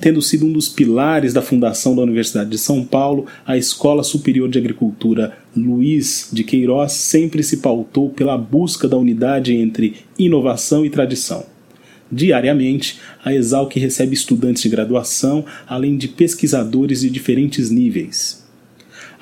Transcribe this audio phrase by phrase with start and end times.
[0.00, 4.48] Tendo sido um dos pilares da fundação da Universidade de São Paulo, a Escola Superior
[4.48, 10.90] de Agricultura Luiz de Queiroz sempre se pautou pela busca da unidade entre inovação e
[10.90, 11.44] tradição.
[12.10, 18.44] Diariamente, a Exalc recebe estudantes de graduação, além de pesquisadores de diferentes níveis.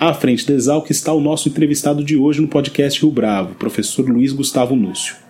[0.00, 4.08] À frente da Exalc está o nosso entrevistado de hoje no podcast Rio Bravo, professor
[4.08, 5.27] Luiz Gustavo Núcio.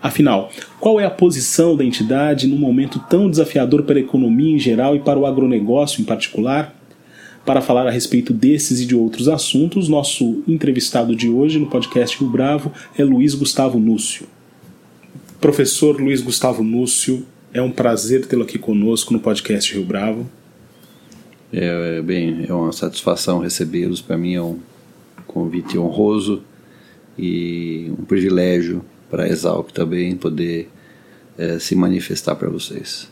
[0.00, 4.58] Afinal, qual é a posição da entidade num momento tão desafiador para a economia em
[4.58, 6.74] geral e para o agronegócio em particular?
[7.44, 12.16] Para falar a respeito desses e de outros assuntos, nosso entrevistado de hoje no podcast
[12.18, 14.26] Rio Bravo é Luiz Gustavo Núcio.
[15.40, 20.28] Professor Luiz Gustavo Núcio, é um prazer tê-lo aqui conosco no podcast Rio Bravo.
[21.52, 24.00] É, é bem, é uma satisfação recebê-los.
[24.00, 24.58] Para mim é um
[25.26, 26.42] convite honroso
[27.18, 30.68] e um privilégio para a Exalc também poder
[31.36, 33.08] é, se manifestar para vocês.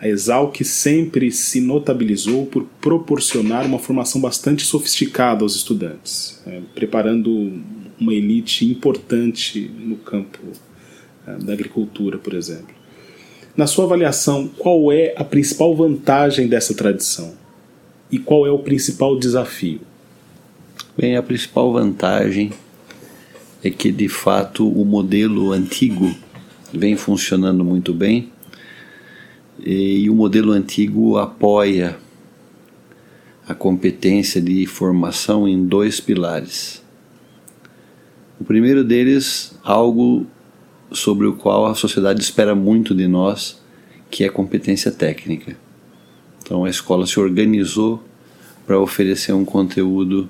[0.00, 7.62] A Exalc sempre se notabilizou por proporcionar uma formação bastante sofisticada aos estudantes, é, preparando
[7.98, 10.40] uma elite importante no campo
[11.26, 12.74] é, da agricultura, por exemplo.
[13.56, 17.34] Na sua avaliação, qual é a principal vantagem dessa tradição?
[18.10, 19.80] E qual é o principal desafio?
[20.96, 22.52] Bem, a principal vantagem
[23.64, 26.14] é que de fato o modelo antigo
[26.70, 28.30] vem funcionando muito bem
[29.58, 31.96] e o modelo antigo apoia
[33.48, 36.82] a competência de formação em dois pilares.
[38.38, 40.26] O primeiro deles, algo
[40.92, 43.62] sobre o qual a sociedade espera muito de nós,
[44.10, 45.56] que é competência técnica.
[46.42, 48.02] Então a escola se organizou
[48.66, 50.28] para oferecer um conteúdo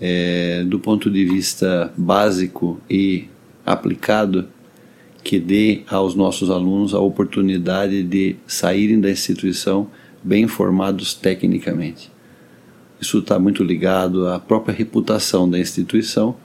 [0.00, 3.28] é, do ponto de vista básico e
[3.64, 4.48] aplicado,
[5.22, 9.88] que dê aos nossos alunos a oportunidade de saírem da instituição
[10.22, 12.10] bem formados tecnicamente.
[13.00, 16.36] Isso está muito ligado à própria reputação da instituição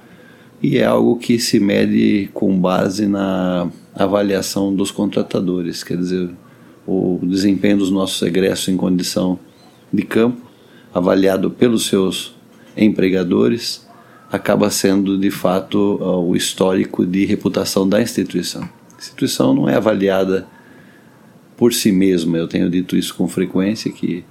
[0.61, 6.29] e é algo que se mede com base na avaliação dos contratadores, quer dizer,
[6.87, 9.39] o desempenho dos nossos egressos em condição
[9.91, 10.41] de campo,
[10.93, 12.34] avaliado pelos seus
[12.77, 13.85] empregadores,
[14.31, 18.63] acaba sendo de fato o histórico de reputação da instituição.
[18.63, 20.47] A instituição não é avaliada
[21.55, 24.25] por si mesma, eu tenho dito isso com frequência, que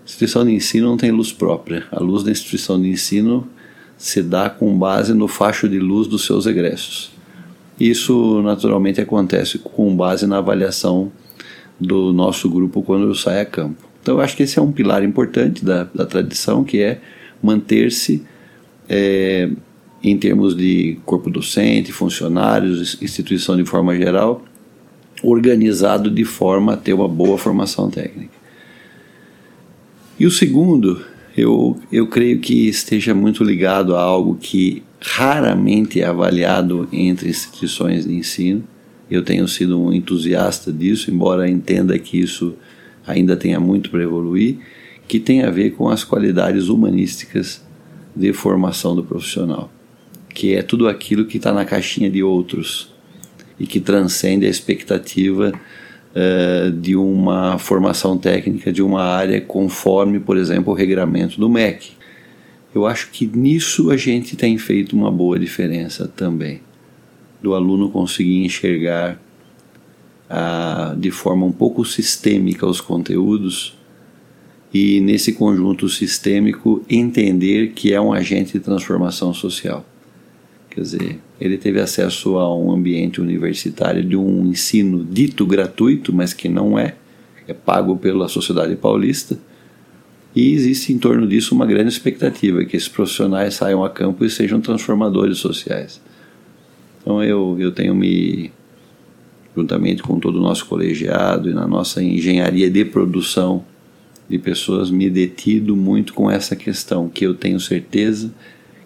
[0.00, 1.86] a instituição de ensino não tem luz própria.
[1.92, 3.46] A luz da instituição de ensino
[3.98, 7.12] se dá com base no facho de luz dos seus egressos.
[7.78, 11.12] Isso naturalmente acontece com base na avaliação
[11.78, 13.88] do nosso grupo quando sai a campo.
[14.02, 17.00] Então eu acho que esse é um pilar importante da, da tradição, que é
[17.42, 18.22] manter-se
[18.88, 19.50] é,
[20.02, 24.44] em termos de corpo docente, funcionários, instituição de forma geral,
[25.22, 28.40] organizado de forma a ter uma boa formação técnica.
[30.18, 31.02] E o segundo,
[31.36, 38.06] eu, eu creio que esteja muito ligado a algo que raramente é avaliado entre instituições
[38.06, 38.62] de ensino.
[39.10, 42.54] Eu tenho sido um entusiasta disso, embora entenda que isso
[43.06, 44.58] ainda tenha muito para evoluir,
[45.10, 47.60] que tem a ver com as qualidades humanísticas
[48.14, 49.68] de formação do profissional,
[50.32, 52.94] que é tudo aquilo que está na caixinha de outros
[53.58, 60.36] e que transcende a expectativa uh, de uma formação técnica de uma área conforme, por
[60.36, 61.90] exemplo, o regramento do MEC.
[62.72, 66.60] Eu acho que nisso a gente tem feito uma boa diferença também,
[67.42, 69.20] do aluno conseguir enxergar
[70.30, 73.79] uh, de forma um pouco sistêmica os conteúdos
[74.72, 79.84] e, nesse conjunto sistêmico, entender que é um agente de transformação social.
[80.70, 86.32] Quer dizer, ele teve acesso a um ambiente universitário de um ensino dito gratuito, mas
[86.32, 86.94] que não é,
[87.48, 89.36] é pago pela sociedade paulista.
[90.34, 94.30] E existe em torno disso uma grande expectativa que esses profissionais saiam a campo e
[94.30, 96.00] sejam transformadores sociais.
[97.02, 98.52] Então eu, eu tenho me,
[99.56, 103.64] juntamente com todo o nosso colegiado e na nossa engenharia de produção
[104.30, 108.32] de pessoas me detido muito com essa questão, que eu tenho certeza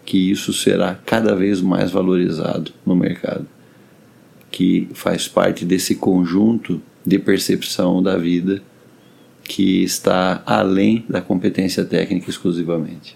[0.02, 3.46] que isso será cada vez mais valorizado no mercado,
[4.50, 8.62] que faz parte desse conjunto de percepção da vida
[9.42, 13.14] que está além da competência técnica exclusivamente.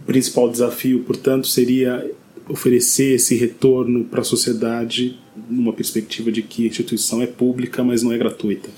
[0.00, 2.10] O principal desafio, portanto, seria
[2.48, 5.18] oferecer esse retorno para a sociedade
[5.50, 8.70] numa perspectiva de que a instituição é pública, mas não é gratuita.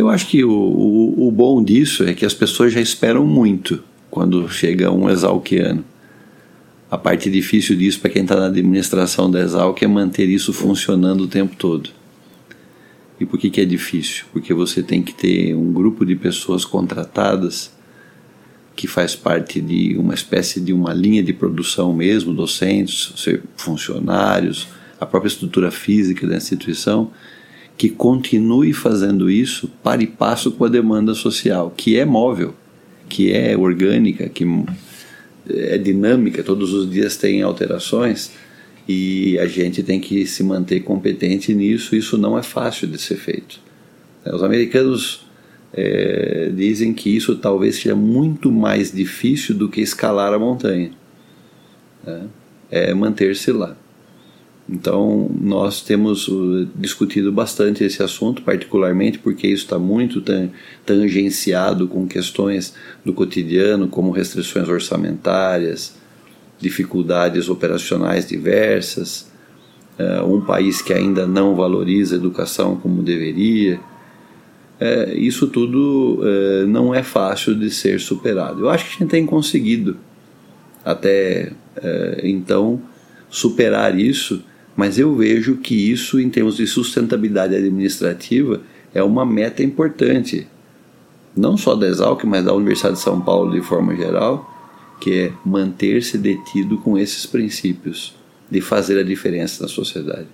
[0.00, 3.84] Eu acho que o, o, o bom disso é que as pessoas já esperam muito
[4.10, 5.84] quando chega um exalquiano.
[6.90, 11.24] A parte difícil disso para quem está na administração da Exalc é manter isso funcionando
[11.24, 11.90] o tempo todo.
[13.20, 14.24] E por que, que é difícil?
[14.32, 17.70] Porque você tem que ter um grupo de pessoas contratadas
[18.74, 23.12] que faz parte de uma espécie de uma linha de produção mesmo, docentes,
[23.54, 24.66] funcionários,
[24.98, 27.10] a própria estrutura física da instituição,
[27.80, 32.54] que continue fazendo isso para e passo com a demanda social, que é móvel,
[33.08, 34.44] que é orgânica, que
[35.48, 38.32] é dinâmica, todos os dias tem alterações
[38.86, 41.96] e a gente tem que se manter competente nisso.
[41.96, 43.58] Isso não é fácil de ser feito.
[44.26, 45.24] Os americanos
[45.72, 50.90] é, dizem que isso talvez seja muito mais difícil do que escalar a montanha.
[52.04, 52.26] Né?
[52.70, 53.74] É manter-se lá.
[54.72, 60.22] Então, nós temos uh, discutido bastante esse assunto, particularmente porque isso está muito
[60.86, 62.72] tangenciado com questões
[63.04, 65.96] do cotidiano, como restrições orçamentárias,
[66.60, 69.28] dificuldades operacionais diversas,
[69.98, 73.80] uh, um país que ainda não valoriza a educação como deveria.
[74.80, 76.22] Uh, isso tudo
[76.68, 78.60] não é fácil de ser superado.
[78.60, 79.96] Eu acho que a gente tem conseguido,
[80.84, 81.52] até
[82.22, 82.80] então,
[83.28, 84.42] superar isso
[84.80, 88.62] mas eu vejo que isso, em termos de sustentabilidade administrativa,
[88.94, 90.46] é uma meta importante,
[91.36, 94.50] não só da Exalc, mas da Universidade de São Paulo de forma geral,
[94.98, 98.14] que é manter-se detido com esses princípios
[98.50, 100.28] de fazer a diferença na sociedade.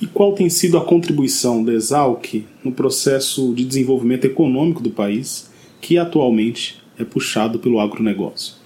[0.00, 5.50] E qual tem sido a contribuição da Exalc no processo de desenvolvimento econômico do país,
[5.80, 8.61] que atualmente é puxado pelo agronegócio?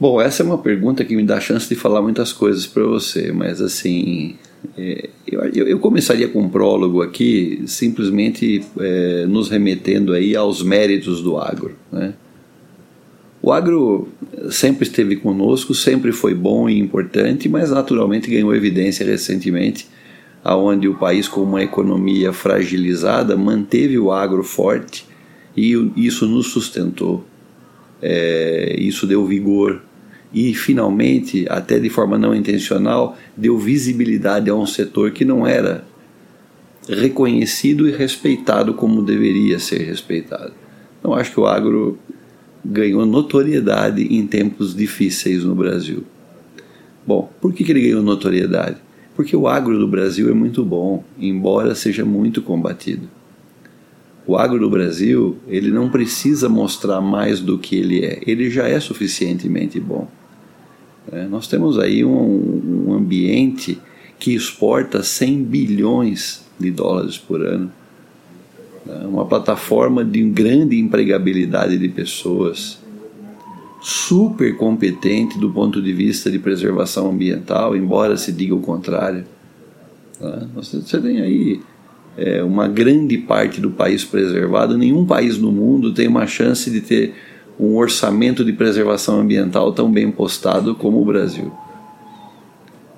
[0.00, 2.84] Bom, essa é uma pergunta que me dá a chance de falar muitas coisas para
[2.84, 4.36] você, mas assim,
[4.76, 11.20] é, eu, eu, começaria com um prólogo aqui, simplesmente é, nos remetendo aí aos méritos
[11.20, 11.76] do agro.
[11.90, 12.14] Né?
[13.42, 14.08] O agro
[14.50, 19.88] sempre esteve conosco, sempre foi bom e importante, mas naturalmente ganhou evidência recentemente,
[20.44, 25.04] aonde o país com uma economia fragilizada manteve o agro forte
[25.56, 27.24] e isso nos sustentou.
[28.00, 29.82] É, isso deu vigor
[30.32, 35.84] e finalmente, até de forma não intencional, deu visibilidade a um setor que não era
[36.88, 40.52] reconhecido e respeitado como deveria ser respeitado.
[40.98, 41.98] Então acho que o agro
[42.64, 46.04] ganhou notoriedade em tempos difíceis no Brasil.
[47.06, 48.76] Bom, por que, que ele ganhou notoriedade?
[49.16, 53.08] Porque o agro do Brasil é muito bom, embora seja muito combatido.
[54.28, 58.68] O agro do Brasil, ele não precisa mostrar mais do que ele é, ele já
[58.68, 60.06] é suficientemente bom.
[61.10, 63.80] É, nós temos aí um, um ambiente
[64.18, 67.72] que exporta 100 bilhões de dólares por ano.
[68.86, 72.78] É uma plataforma de grande empregabilidade de pessoas,
[73.80, 79.24] super competente do ponto de vista de preservação ambiental, embora se diga o contrário.
[80.20, 81.62] É, você tem aí
[82.18, 86.80] é, uma grande parte do país preservado, nenhum país no mundo tem uma chance de
[86.80, 87.14] ter
[87.58, 91.52] um orçamento de preservação ambiental tão bem postado como o Brasil.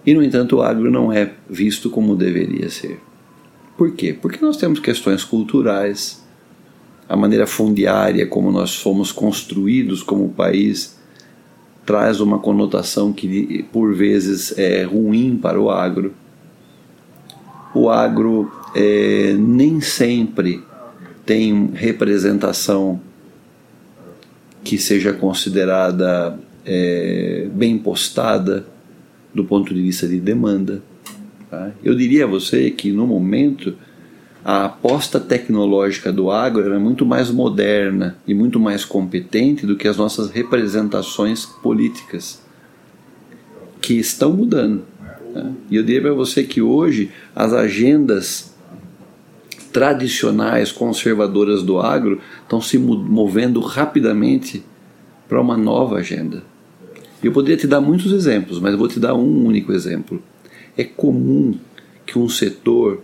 [0.06, 2.98] E, no entanto, o agro não é visto como deveria ser.
[3.76, 4.16] Por quê?
[4.18, 6.24] Porque nós temos questões culturais,
[7.08, 10.98] a maneira fundiária como nós fomos construídos como país
[11.84, 16.14] traz uma conotação que, por vezes, é ruim para o agro.
[17.74, 20.62] O agro é, nem sempre
[21.24, 23.00] tem representação
[24.64, 28.66] que seja considerada é, bem postada
[29.32, 30.82] do ponto de vista de demanda.
[31.50, 31.70] Tá?
[31.82, 33.74] Eu diria a você que no momento
[34.44, 39.86] a aposta tecnológica do agro era muito mais moderna e muito mais competente do que
[39.86, 42.40] as nossas representações políticas,
[43.80, 44.84] que estão mudando.
[45.70, 48.54] E eu diria para você que hoje as agendas
[49.72, 54.64] tradicionais conservadoras do agro estão se movendo rapidamente
[55.28, 56.42] para uma nova agenda.
[57.22, 60.22] Eu poderia te dar muitos exemplos, mas vou te dar um único exemplo.
[60.76, 61.54] É comum
[62.04, 63.02] que um setor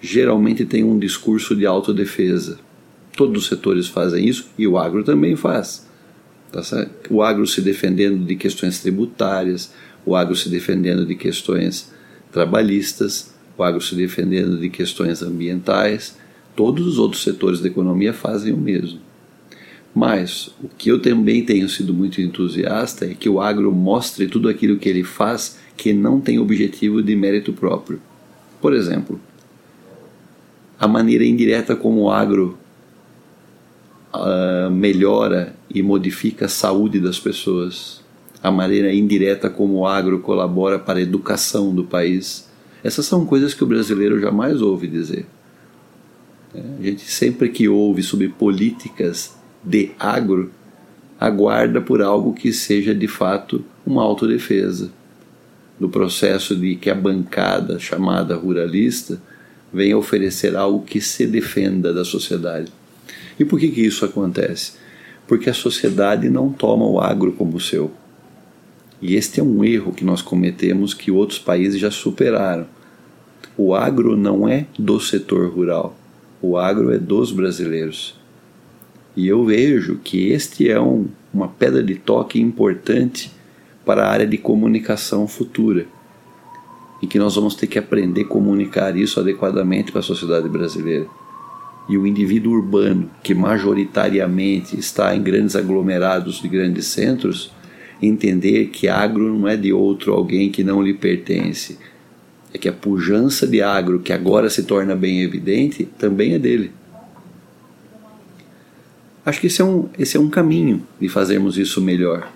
[0.00, 2.58] geralmente tenha um discurso de autodefesa.
[3.16, 5.86] Todos os setores fazem isso e o agro também faz.
[6.50, 6.62] Tá
[7.10, 9.72] o agro se defendendo de questões tributárias,
[10.08, 11.92] o agro se defendendo de questões
[12.32, 16.16] trabalhistas, o agro se defendendo de questões ambientais,
[16.56, 19.00] todos os outros setores da economia fazem o mesmo.
[19.94, 24.48] Mas o que eu também tenho sido muito entusiasta é que o agro mostre tudo
[24.48, 28.00] aquilo que ele faz que não tem objetivo de mérito próprio.
[28.60, 29.20] Por exemplo,
[30.78, 32.58] a maneira indireta como o agro
[34.14, 38.02] uh, melhora e modifica a saúde das pessoas,
[38.42, 42.48] a maneira indireta como o agro colabora para a educação do país.
[42.82, 45.26] Essas são coisas que o brasileiro jamais ouve dizer.
[46.54, 50.50] É, a gente sempre que ouve sobre políticas de agro,
[51.18, 54.90] aguarda por algo que seja de fato uma autodefesa.
[55.78, 59.20] No processo de que a bancada chamada ruralista
[59.72, 62.72] venha oferecer algo que se defenda da sociedade.
[63.38, 64.72] E por que, que isso acontece?
[65.26, 67.92] Porque a sociedade não toma o agro como seu.
[69.00, 72.66] E este é um erro que nós cometemos que outros países já superaram.
[73.56, 75.96] O agro não é do setor rural,
[76.40, 78.18] o agro é dos brasileiros.
[79.16, 83.32] E eu vejo que este é um, uma pedra de toque importante
[83.84, 85.86] para a área de comunicação futura.
[87.02, 91.06] E que nós vamos ter que aprender a comunicar isso adequadamente para a sociedade brasileira.
[91.88, 97.50] E o indivíduo urbano, que majoritariamente está em grandes aglomerados de grandes centros,
[98.00, 101.78] entender que agro não é de outro alguém que não lhe pertence.
[102.52, 106.70] É que a pujança de agro, que agora se torna bem evidente, também é dele.
[109.24, 112.32] Acho que esse é um, esse é um caminho de fazermos isso melhor.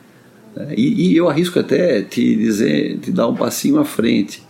[0.77, 4.43] E, e eu arrisco até te dizer, te dar um passinho à frente,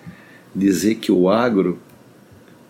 [0.54, 1.78] dizer que o agro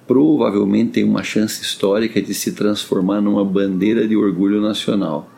[0.06, 5.31] provavelmente tem uma chance histórica de se transformar numa bandeira de orgulho nacional,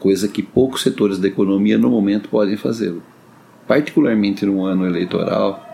[0.00, 3.02] coisa que poucos setores da economia no momento podem fazê-lo.
[3.68, 5.64] Particularmente num ano eleitoral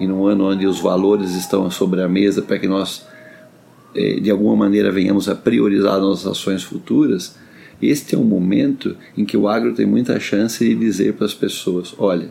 [0.00, 3.06] e num ano onde os valores estão sobre a mesa para que nós
[3.94, 7.36] é, de alguma maneira venhamos a priorizar nossas ações futuras,
[7.80, 11.34] este é um momento em que o agro tem muita chance de dizer para as
[11.34, 12.30] pessoas: olha,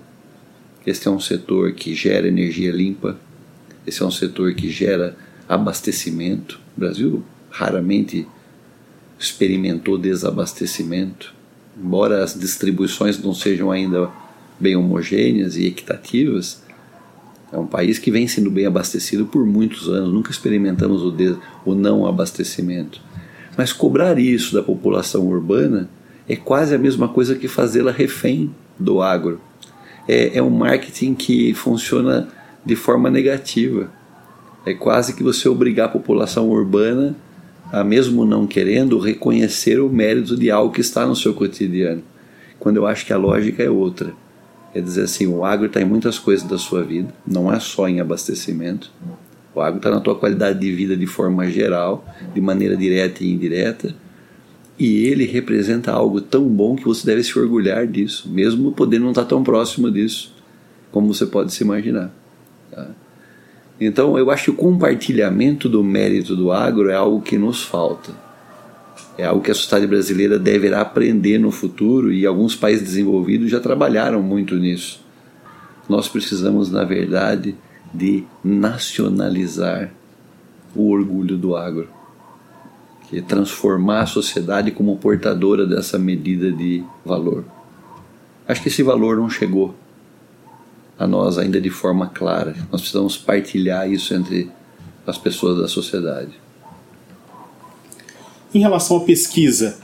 [0.86, 3.18] este é um setor que gera energia limpa,
[3.86, 5.18] esse é um setor que gera
[5.48, 6.60] abastecimento.
[6.76, 8.28] O Brasil raramente
[9.20, 11.34] experimentou desabastecimento,
[11.78, 14.10] embora as distribuições não sejam ainda
[14.60, 16.62] bem homogêneas e equitativas
[17.52, 21.36] é um país que vem sendo bem abastecido por muitos anos, nunca experimentamos o, de,
[21.66, 23.02] o não abastecimento.
[23.56, 25.90] Mas cobrar isso da população urbana
[26.28, 29.40] é quase a mesma coisa que fazê-la refém do agro.
[30.08, 32.28] É, é um marketing que funciona
[32.66, 33.92] de forma negativa.
[34.66, 37.16] É quase que você obrigar a população urbana
[37.84, 42.04] mesmo não querendo, reconhecer o mérito de algo que está no seu cotidiano.
[42.60, 44.14] Quando eu acho que a lógica é outra
[44.78, 47.88] Quer dizer assim, o agro está em muitas coisas da sua vida, não é só
[47.88, 48.92] em abastecimento.
[49.56, 53.32] O agro está na tua qualidade de vida de forma geral, de maneira direta e
[53.32, 53.96] indireta.
[54.78, 59.10] E ele representa algo tão bom que você deve se orgulhar disso, mesmo podendo não
[59.10, 60.32] estar tão próximo disso,
[60.92, 62.14] como você pode se imaginar.
[62.70, 62.92] Tá?
[63.80, 68.28] Então, eu acho que o compartilhamento do mérito do agro é algo que nos falta
[69.18, 73.60] é algo que a sociedade brasileira deverá aprender no futuro e alguns países desenvolvidos já
[73.60, 75.02] trabalharam muito nisso.
[75.90, 77.56] Nós precisamos, na verdade,
[77.92, 79.92] de nacionalizar
[80.76, 81.90] o orgulho do agro,
[83.10, 87.44] que é transformar a sociedade como portadora dessa medida de valor.
[88.48, 89.74] Acho que esse valor não chegou
[90.98, 92.56] a nós ainda de forma clara.
[92.72, 94.50] Nós precisamos partilhar isso entre
[95.06, 96.32] as pessoas da sociedade.
[98.54, 99.78] Em relação à pesquisa,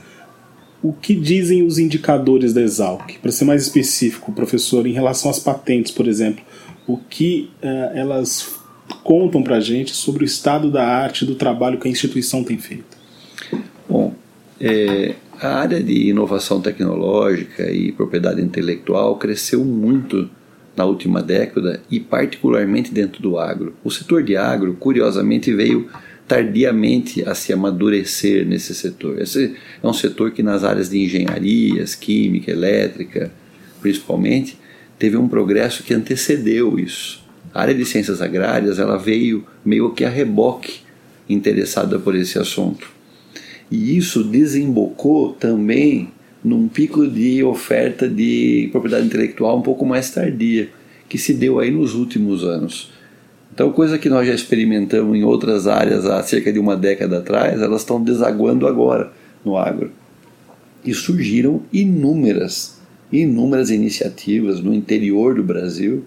[0.82, 3.18] o que dizem os indicadores da Exalc?
[3.22, 6.44] Para ser mais específico, professor, em relação às patentes, por exemplo,
[6.86, 8.54] o que uh, elas
[9.02, 12.58] contam para a gente sobre o estado da arte do trabalho que a instituição tem
[12.58, 12.96] feito?
[13.88, 14.14] Bom,
[14.60, 20.28] é, a área de inovação tecnológica e propriedade intelectual cresceu muito
[20.76, 23.74] na última década e particularmente dentro do agro.
[23.84, 25.88] O setor de agro, curiosamente, veio
[26.26, 29.20] tardiamente a se amadurecer nesse setor.
[29.20, 33.30] Esse é um setor que nas áreas de engenharias, química, elétrica,
[33.80, 34.58] principalmente,
[34.98, 37.22] teve um progresso que antecedeu isso.
[37.52, 40.80] A área de ciências agrárias ela veio meio que a reboque
[41.28, 42.90] interessada por esse assunto.
[43.70, 46.13] E isso desembocou também
[46.44, 50.68] num pico de oferta de propriedade intelectual um pouco mais tardia,
[51.08, 52.92] que se deu aí nos últimos anos.
[53.54, 57.62] Então, coisa que nós já experimentamos em outras áreas há cerca de uma década atrás,
[57.62, 59.12] elas estão desaguando agora
[59.44, 59.90] no agro.
[60.84, 62.78] E surgiram inúmeras,
[63.10, 66.04] inúmeras iniciativas no interior do Brasil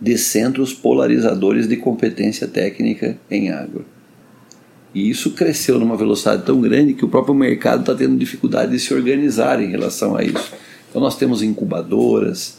[0.00, 3.84] de centros polarizadores de competência técnica em agro.
[4.94, 8.78] E isso cresceu numa velocidade tão grande que o próprio mercado está tendo dificuldade de
[8.78, 10.52] se organizar em relação a isso.
[10.90, 12.58] Então nós temos incubadoras,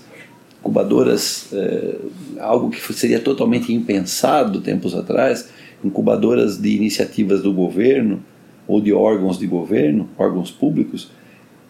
[0.60, 1.96] incubadoras, é,
[2.40, 5.50] algo que seria totalmente impensado tempos atrás,
[5.84, 8.24] incubadoras de iniciativas do governo
[8.68, 11.12] ou de órgãos de governo, órgãos públicos,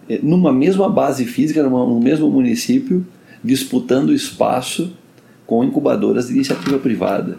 [0.07, 3.05] é, numa mesma base física, numa, no mesmo município,
[3.43, 4.93] disputando espaço
[5.45, 7.37] com incubadoras de iniciativa privada.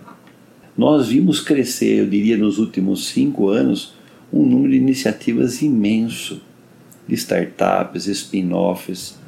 [0.76, 3.94] Nós vimos crescer, eu diria, nos últimos cinco anos,
[4.32, 6.40] um número de iniciativas imenso
[7.06, 9.18] de startups, spin-offs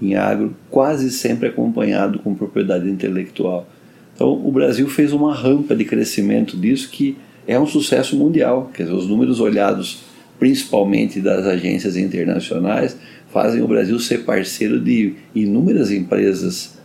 [0.00, 3.68] em agro, quase sempre acompanhado com propriedade intelectual.
[4.14, 8.70] Então, o Brasil fez uma rampa de crescimento disso que é um sucesso mundial.
[8.74, 10.00] Quer dizer, os números olhados
[10.38, 12.96] principalmente das agências internacionais
[13.30, 16.78] fazem o Brasil ser parceiro de inúmeras empresas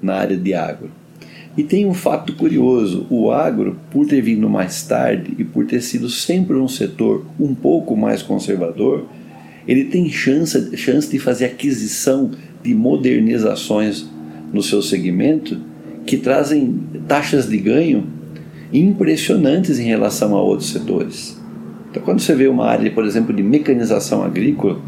[0.00, 0.90] na área de agro.
[1.56, 5.80] E tem um fato curioso: o agro, por ter vindo mais tarde e por ter
[5.80, 9.04] sido sempre um setor um pouco mais conservador,
[9.66, 12.30] ele tem chance, chance de fazer aquisição
[12.62, 14.06] de modernizações
[14.52, 15.58] no seu segmento
[16.06, 18.06] que trazem taxas de ganho
[18.72, 21.38] impressionantes em relação a outros setores.
[21.90, 24.80] Então, quando você vê uma área, por exemplo, de mecanização agrícola,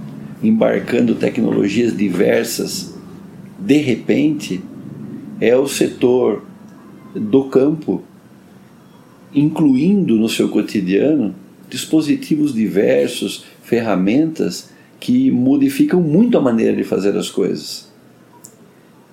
[0.42, 2.94] embarcando tecnologias diversas,
[3.58, 4.60] de repente,
[5.40, 6.42] é o setor
[7.14, 8.02] do campo,
[9.34, 11.34] incluindo no seu cotidiano
[11.68, 17.90] dispositivos diversos, ferramentas que modificam muito a maneira de fazer as coisas.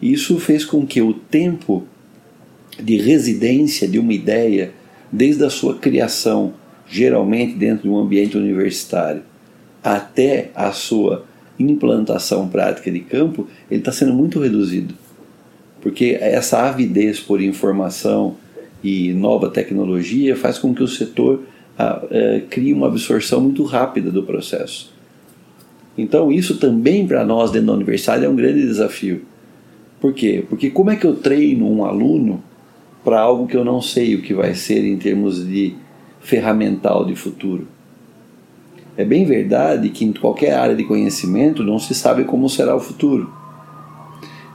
[0.02, 1.86] Isso fez com que o tempo
[2.82, 4.72] de residência de uma ideia,
[5.12, 6.54] desde a sua criação,
[6.88, 9.24] geralmente dentro de um ambiente universitário,
[9.84, 11.26] até a sua
[11.58, 14.94] implantação prática de campo, ele está sendo muito reduzido
[15.82, 18.36] porque essa avidez por informação
[18.84, 21.44] e nova tecnologia faz com que o setor
[21.78, 24.94] a, é, crie uma absorção muito rápida do processo.
[25.98, 29.22] Então, isso também para nós dentro da universidade é um grande desafio.
[30.00, 30.46] Por quê?
[30.50, 32.42] Porque como é que eu treino um aluno
[33.04, 35.76] para algo que eu não sei o que vai ser em termos de
[36.22, 37.68] ferramental de futuro?
[38.96, 42.80] É bem verdade que em qualquer área de conhecimento não se sabe como será o
[42.80, 43.32] futuro.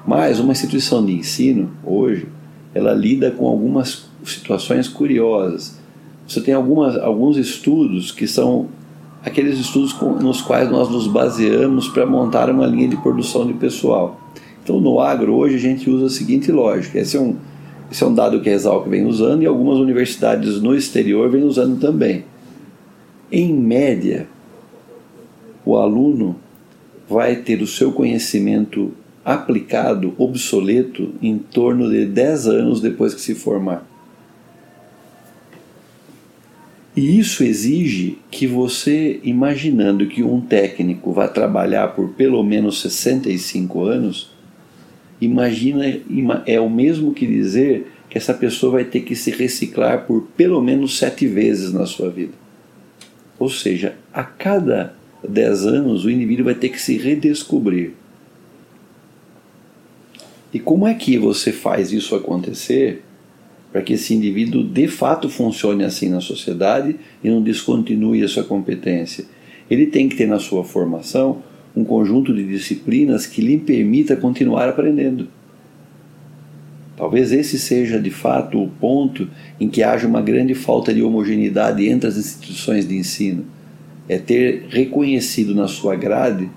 [0.06, 2.26] Mas uma instituição de ensino, hoje,
[2.74, 5.78] ela lida com algumas situações curiosas.
[6.26, 8.68] Você tem algumas, alguns estudos que são
[9.24, 13.54] aqueles estudos com, nos quais nós nos baseamos para montar uma linha de produção de
[13.54, 14.20] pessoal.
[14.62, 17.36] Então, no agro, hoje, a gente usa a seguinte lógica: esse é um,
[17.90, 21.44] esse é um dado que a Exalc vem usando e algumas universidades no exterior vêm
[21.44, 22.24] usando também.
[23.30, 24.26] Em média,
[25.64, 26.36] o aluno
[27.08, 28.92] vai ter o seu conhecimento
[29.24, 33.86] aplicado, obsoleto, em torno de 10 anos depois que se formar.
[36.96, 43.82] E isso exige que você, imaginando que um técnico vai trabalhar por pelo menos 65
[43.82, 44.30] anos,
[45.20, 46.00] imagina
[46.46, 50.62] é o mesmo que dizer que essa pessoa vai ter que se reciclar por pelo
[50.62, 52.34] menos sete vezes na sua vida.
[53.40, 54.94] Ou seja, a cada
[55.28, 57.94] 10 anos o indivíduo vai ter que se redescobrir.
[60.54, 63.02] E como é que você faz isso acontecer
[63.72, 68.44] para que esse indivíduo de fato funcione assim na sociedade e não descontinue a sua
[68.44, 69.24] competência?
[69.68, 71.42] Ele tem que ter na sua formação
[71.74, 75.26] um conjunto de disciplinas que lhe permita continuar aprendendo.
[76.96, 81.84] Talvez esse seja de fato o ponto em que haja uma grande falta de homogeneidade
[81.88, 83.44] entre as instituições de ensino.
[84.08, 86.48] É ter reconhecido na sua grade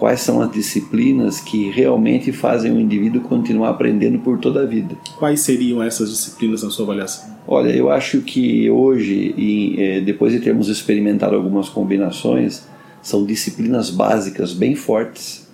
[0.00, 4.96] quais são as disciplinas que realmente fazem o indivíduo continuar aprendendo por toda a vida.
[5.18, 7.36] Quais seriam essas disciplinas na sua avaliação?
[7.46, 9.34] Olha, eu acho que hoje,
[9.78, 12.66] eh, depois de termos experimentado algumas combinações,
[13.02, 15.46] são disciplinas básicas bem fortes.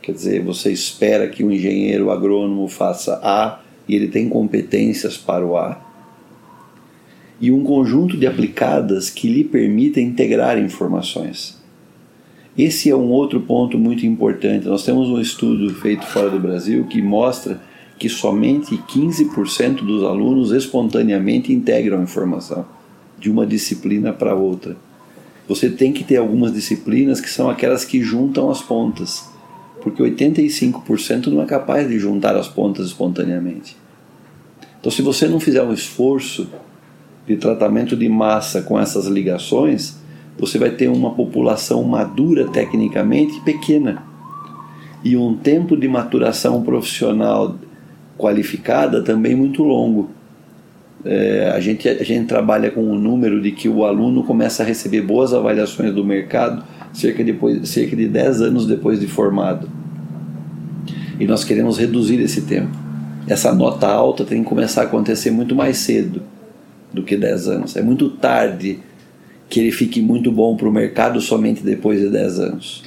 [0.00, 3.58] Quer dizer, você espera que um engenheiro agrônomo faça A
[3.88, 5.76] e ele tem competências para o A.
[7.40, 11.57] E um conjunto de aplicadas que lhe permita integrar informações.
[12.58, 14.66] Esse é um outro ponto muito importante.
[14.66, 17.60] Nós temos um estudo feito fora do Brasil que mostra
[17.96, 22.66] que somente 15% dos alunos espontaneamente integram informação
[23.16, 24.76] de uma disciplina para outra.
[25.46, 29.24] Você tem que ter algumas disciplinas que são aquelas que juntam as pontas,
[29.80, 33.76] porque 85% não é capaz de juntar as pontas espontaneamente.
[34.80, 36.48] Então, se você não fizer um esforço
[37.24, 39.97] de tratamento de massa com essas ligações,
[40.38, 44.02] você vai ter uma população madura tecnicamente pequena
[45.04, 47.56] e um tempo de maturação profissional
[48.16, 50.10] qualificada também muito longo.
[51.04, 54.62] É, a, gente, a gente trabalha com o um número de que o aluno começa
[54.62, 59.68] a receber boas avaliações do mercado cerca, depois, cerca de 10 anos depois de formado.
[61.18, 62.76] E nós queremos reduzir esse tempo.
[63.28, 66.22] Essa nota alta tem que começar a acontecer muito mais cedo
[66.92, 67.76] do que 10 anos.
[67.76, 68.80] É muito tarde
[69.48, 72.82] que ele fique muito bom para o mercado somente depois de 10 anos.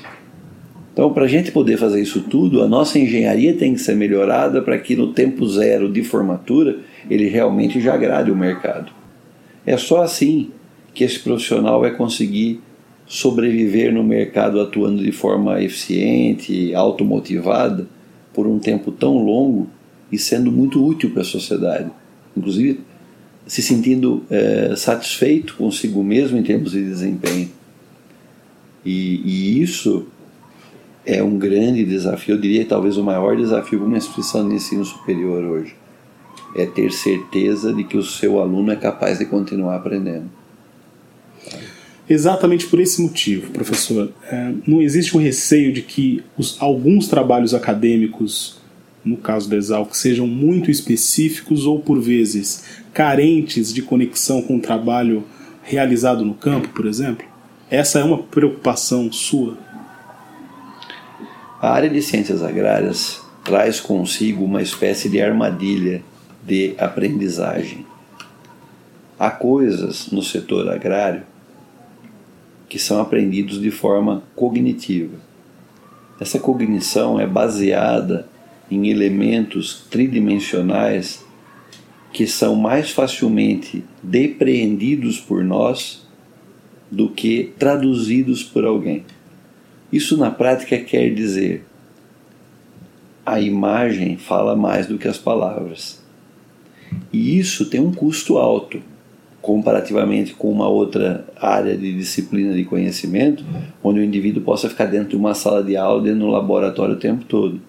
[0.93, 4.61] Então, para a gente poder fazer isso tudo, a nossa engenharia tem que ser melhorada
[4.61, 8.91] para que no tempo zero de formatura ele realmente já agrade o mercado.
[9.65, 10.51] É só assim
[10.93, 12.61] que esse profissional vai conseguir
[13.07, 17.87] sobreviver no mercado atuando de forma eficiente, automotivada,
[18.33, 19.67] por um tempo tão longo
[20.11, 21.89] e sendo muito útil para a sociedade.
[22.35, 22.81] Inclusive,
[23.51, 27.49] se sentindo é, satisfeito consigo mesmo em termos de desempenho.
[28.85, 30.07] E, e isso
[31.05, 34.85] é um grande desafio, eu diria talvez o maior desafio para uma instituição de ensino
[34.85, 35.75] superior hoje.
[36.55, 40.31] É ter certeza de que o seu aluno é capaz de continuar aprendendo.
[42.09, 44.13] Exatamente por esse motivo, professor.
[44.31, 48.60] É, não existe um receio de que os, alguns trabalhos acadêmicos,
[49.03, 54.61] no caso da Exalc, sejam muito específicos ou, por vezes, carentes de conexão com o
[54.61, 55.23] trabalho
[55.63, 57.25] realizado no campo, por exemplo?
[57.69, 59.57] Essa é uma preocupação sua?
[61.61, 66.03] A área de ciências agrárias traz consigo uma espécie de armadilha
[66.43, 67.85] de aprendizagem.
[69.17, 71.23] Há coisas no setor agrário
[72.67, 75.17] que são aprendidos de forma cognitiva.
[76.19, 78.27] Essa cognição é baseada
[78.71, 81.23] em elementos tridimensionais
[82.13, 86.07] que são mais facilmente depreendidos por nós
[86.89, 89.05] do que traduzidos por alguém.
[89.91, 91.65] Isso na prática quer dizer
[93.25, 96.01] a imagem fala mais do que as palavras.
[97.13, 98.81] E isso tem um custo alto
[99.41, 103.43] comparativamente com uma outra área de disciplina de conhecimento,
[103.83, 106.99] onde o indivíduo possa ficar dentro de uma sala de aula, dentro do laboratório o
[106.99, 107.59] tempo todo.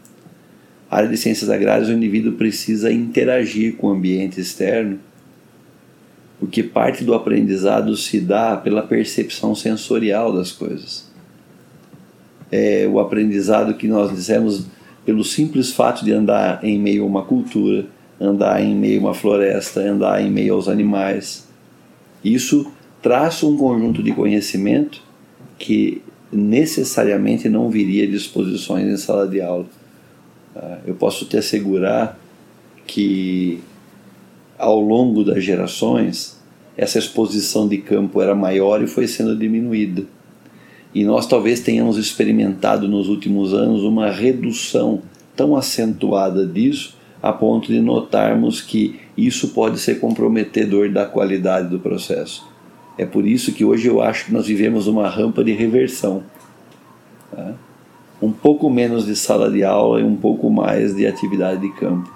[0.92, 5.00] A área de ciências agrárias, o indivíduo precisa interagir com o ambiente externo,
[6.38, 11.10] porque parte do aprendizado se dá pela percepção sensorial das coisas
[12.52, 14.66] é, o aprendizado que nós dissemos
[15.06, 17.86] pelo simples fato de andar em meio a uma cultura,
[18.20, 21.48] andar em meio a uma floresta, andar em meio aos animais.
[22.22, 25.02] Isso traça um conjunto de conhecimento
[25.58, 29.66] que necessariamente não viria de exposições em sala de aula.
[30.54, 32.18] Ah, eu posso te assegurar
[32.86, 33.60] que
[34.58, 36.40] ao longo das gerações
[36.76, 40.04] essa exposição de campo era maior e foi sendo diminuída.
[40.94, 45.02] E nós talvez tenhamos experimentado nos últimos anos uma redução
[45.34, 51.78] tão acentuada disso, a ponto de notarmos que isso pode ser comprometedor da qualidade do
[51.78, 52.46] processo.
[52.98, 56.22] É por isso que hoje eu acho que nós vivemos uma rampa de reversão.
[57.30, 57.54] Tá?
[58.22, 62.08] Um pouco menos de sala de aula e um pouco mais de atividade de campo.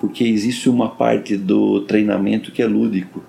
[0.00, 3.22] Porque existe uma parte do treinamento que é lúdico.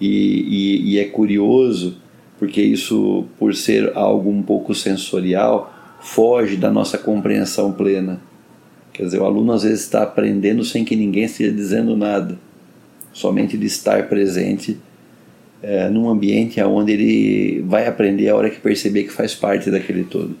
[0.00, 2.02] E, e, e é curioso
[2.38, 8.20] porque isso, por ser algo um pouco sensorial, foge da nossa compreensão plena.
[8.92, 12.38] Quer dizer, o aluno às vezes está aprendendo sem que ninguém esteja dizendo nada,
[13.12, 14.78] somente de estar presente
[15.66, 20.04] é, num ambiente onde ele vai aprender a hora que perceber que faz parte daquele
[20.04, 20.36] todo.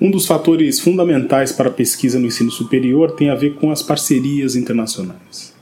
[0.00, 3.82] Um dos fatores fundamentais para a pesquisa no ensino superior tem a ver com as
[3.82, 5.54] parcerias internacionais.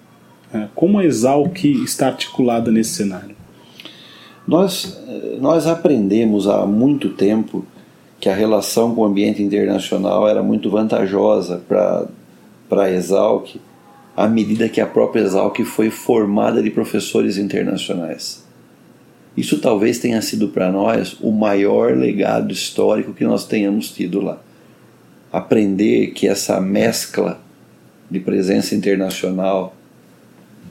[0.52, 3.36] É, como a Exalc está articulada nesse cenário?
[4.46, 4.98] Nós,
[5.40, 7.64] nós aprendemos há muito tempo
[8.18, 12.08] que a relação com o ambiente internacional era muito vantajosa para
[12.70, 13.56] a Exalc,
[14.16, 18.43] à medida que a própria Exalc foi formada de professores internacionais.
[19.36, 24.40] Isso talvez tenha sido para nós o maior legado histórico que nós tenhamos tido lá.
[25.32, 27.40] Aprender que essa mescla
[28.08, 29.74] de presença internacional,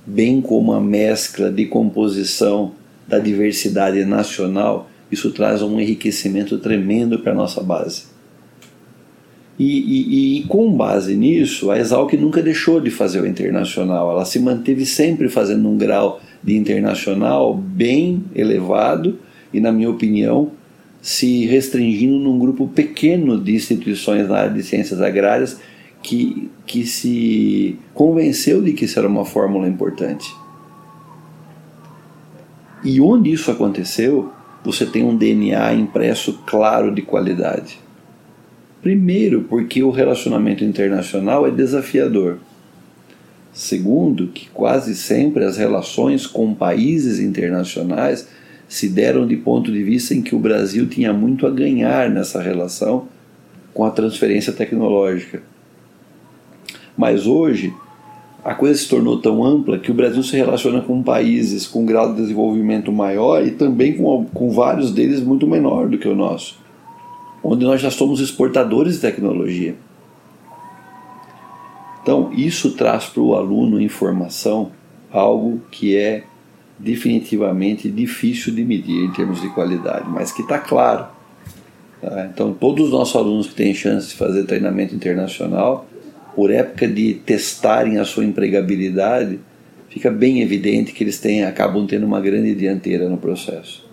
[0.06, 2.72] bem como a mescla de composição
[3.06, 8.14] da diversidade nacional, isso traz um enriquecimento tremendo para a nossa base.
[9.60, 14.26] E, e, e, com base nisso, a Exalc nunca deixou de fazer o internacional, ela
[14.26, 19.18] se manteve sempre fazendo um grau de internacional bem elevado
[19.54, 20.52] e, na minha opinião,
[21.02, 25.60] se restringindo num grupo pequeno de instituições na área de ciências agrárias
[26.02, 30.34] que, que se convenceu de que isso era uma fórmula importante.
[32.84, 34.32] E onde isso aconteceu,
[34.64, 37.80] você tem um DNA impresso claro de qualidade.
[38.82, 42.40] Primeiro, porque o relacionamento internacional é desafiador.
[43.54, 48.28] Segundo, que quase sempre as relações com países internacionais
[48.68, 52.42] se deram de ponto de vista em que o Brasil tinha muito a ganhar nessa
[52.42, 53.08] relação
[53.72, 55.44] com a transferência tecnológica.
[56.98, 57.72] Mas hoje,
[58.44, 61.86] a coisa se tornou tão ampla que o Brasil se relaciona com países com um
[61.86, 66.16] grau de desenvolvimento maior e também com, com vários deles muito menor do que o
[66.16, 66.58] nosso,
[67.44, 69.76] onde nós já somos exportadores de tecnologia.
[72.04, 74.72] Então, isso traz para o aluno informação
[75.10, 76.26] algo que é
[76.78, 81.08] definitivamente difícil de medir em termos de qualidade, mas que está claro.
[82.02, 82.30] Tá?
[82.32, 85.88] Então, todos os nossos alunos que têm chance de fazer treinamento internacional,
[86.36, 89.40] por época de testarem a sua empregabilidade,
[89.88, 93.88] fica bem evidente que eles têm, acabam tendo uma grande dianteira no processo.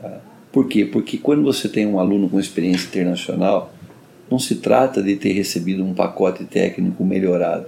[0.00, 0.18] Tá?
[0.50, 0.86] Por quê?
[0.86, 3.74] Porque quando você tem um aluno com experiência internacional,
[4.30, 7.66] não se trata de ter recebido um pacote técnico melhorado.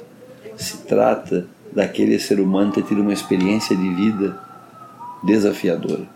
[0.56, 4.38] Se trata daquele ser humano ter tido uma experiência de vida
[5.22, 6.06] desafiadora,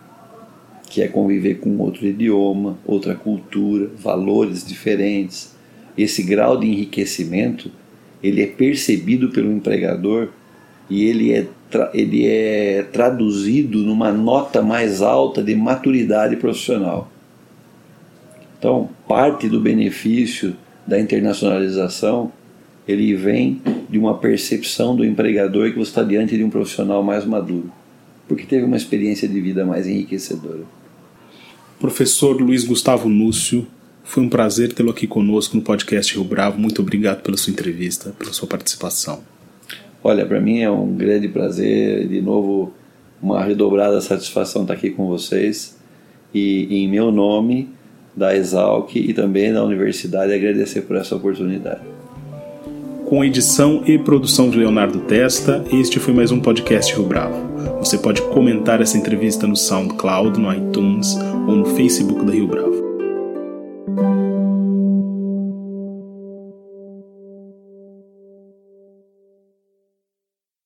[0.89, 5.55] que é conviver com outro idioma, outra cultura, valores diferentes.
[5.97, 7.71] Esse grau de enriquecimento
[8.23, 10.29] ele é percebido pelo empregador
[10.89, 11.47] e ele é,
[11.95, 17.11] ele é traduzido numa nota mais alta de maturidade profissional.
[18.61, 20.55] Então, parte do benefício
[20.87, 22.31] da internacionalização
[22.87, 27.25] ele vem de uma percepção do empregador que você está diante de um profissional mais
[27.25, 27.73] maduro,
[28.29, 30.65] porque teve uma experiência de vida mais enriquecedora.
[31.79, 33.67] Professor Luiz Gustavo Núcio,
[34.05, 36.59] foi um prazer tê-lo aqui conosco no podcast Rio Bravo.
[36.59, 39.21] Muito obrigado pela sua entrevista, pela sua participação.
[40.05, 42.75] Olha, para mim é um grande prazer, de novo,
[43.23, 45.79] uma redobrada satisfação estar aqui com vocês.
[46.35, 47.71] E em meu nome,
[48.17, 51.81] da Exalc e também da universidade, agradecer por essa oportunidade.
[53.07, 57.35] Com edição e produção de Leonardo Testa, este foi mais um podcast Rio Bravo.
[57.79, 61.17] Você pode comentar essa entrevista no SoundCloud, no iTunes
[61.49, 62.90] ou no Facebook da Rio Bravo.